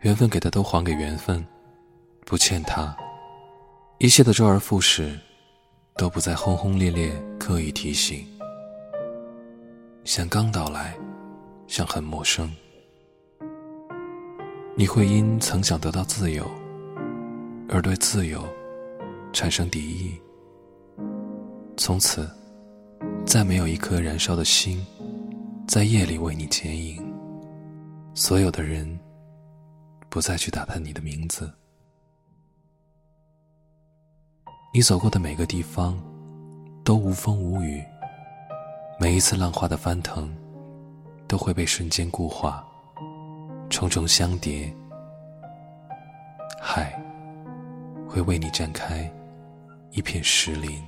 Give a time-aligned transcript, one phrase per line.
[0.00, 1.44] 缘分给的都还给缘分，
[2.24, 2.96] 不欠他。
[3.98, 5.18] 一切的周而复始，
[5.96, 8.26] 都不再轰轰烈烈刻意提醒。
[10.04, 10.94] 像刚到来，
[11.66, 12.52] 像很陌生。
[14.76, 16.44] 你会因曾想得到自由，
[17.68, 18.46] 而对自由
[19.32, 20.20] 产生敌意。
[21.78, 22.28] 从此，
[23.24, 24.84] 再没有一颗燃烧的心，
[25.66, 27.05] 在夜里为你牵引。
[28.18, 28.98] 所有的人，
[30.08, 31.52] 不再去打探你的名字。
[34.72, 36.02] 你走过的每个地方，
[36.82, 37.84] 都无风无雨。
[38.98, 40.34] 每一次浪花的翻腾，
[41.28, 42.66] 都会被瞬间固化。
[43.68, 44.74] 重重相叠，
[46.58, 46.98] 海
[48.08, 49.12] 会为你绽开
[49.90, 50.82] 一片石林。